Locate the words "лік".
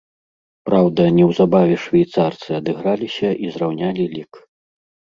4.19-4.45